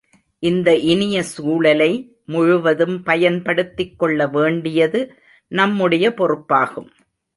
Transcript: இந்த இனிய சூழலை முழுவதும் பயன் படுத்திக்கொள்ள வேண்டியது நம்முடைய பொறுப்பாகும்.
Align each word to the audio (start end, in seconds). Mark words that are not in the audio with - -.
இந்த 0.43 0.69
இனிய 0.75 1.17
சூழலை 1.23 1.89
முழுவதும் 2.25 3.03
பயன் 3.03 3.39
படுத்திக்கொள்ள 3.43 4.29
வேண்டியது 4.29 5.01
நம்முடைய 5.51 6.07
பொறுப்பாகும். 6.09 6.89